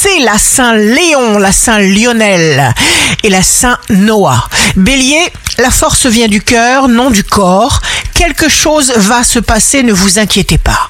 [0.00, 2.72] c'est la Saint Léon, la Saint Lionel
[3.24, 4.48] et la Saint Noah.
[4.76, 5.20] Bélier,
[5.58, 7.80] la force vient du cœur, non du corps.
[8.14, 10.88] Quelque chose va se passer, ne vous inquiétez pas.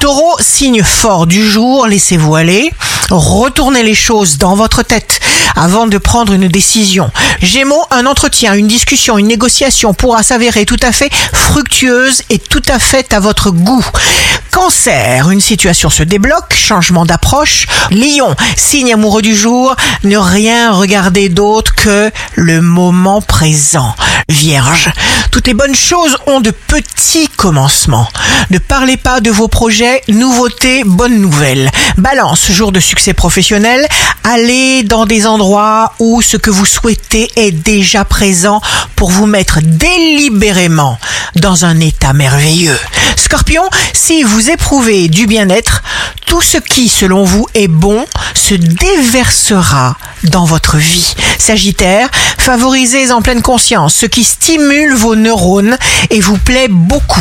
[0.00, 2.72] Taureau, signe fort du jour, laissez-vous aller.
[3.10, 5.20] Retournez les choses dans votre tête
[5.54, 7.10] avant de prendre une décision.
[7.42, 12.62] Gémeaux, un entretien, une discussion, une négociation pourra s'avérer tout à fait fructueuse et tout
[12.68, 13.84] à fait à votre goût.
[14.68, 17.66] Cancer, une situation se débloque, changement d'approche.
[17.90, 19.74] Lion, signe amoureux du jour,
[20.04, 23.94] ne rien regarder d'autre que le moment présent.
[24.28, 24.90] Vierge,
[25.30, 28.08] toutes les bonnes choses ont de petits commencements.
[28.50, 31.70] Ne parlez pas de vos projets, nouveautés, bonnes nouvelles.
[31.96, 33.86] Balance, jour de succès professionnel,
[34.22, 38.60] allez dans des endroits où ce que vous souhaitez est déjà présent
[38.96, 40.98] pour vous mettre délibérément
[41.36, 42.78] dans un état merveilleux.
[43.28, 45.82] Scorpion, si vous éprouvez du bien-être,
[46.26, 51.14] tout ce qui, selon vous, est bon se déversera dans votre vie.
[51.38, 55.76] Sagittaire, favorisez en pleine conscience ce qui stimule vos neurones
[56.08, 57.20] et vous plaît beaucoup.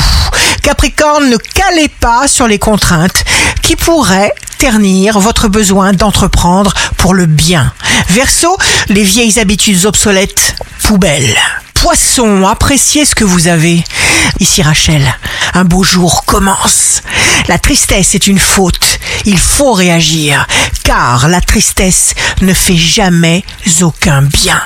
[0.64, 3.26] Capricorne, ne calez pas sur les contraintes
[3.62, 7.74] qui pourraient ternir votre besoin d'entreprendre pour le bien.
[8.12, 11.36] Verseau, les vieilles habitudes obsolètes, poubelle.
[11.74, 13.84] Poisson, appréciez ce que vous avez.
[14.40, 15.04] Ici Rachel,
[15.58, 17.02] un beau jour commence.
[17.48, 19.00] La tristesse est une faute.
[19.26, 20.46] Il faut réagir,
[20.84, 23.44] car la tristesse ne fait jamais
[23.82, 24.62] aucun bien.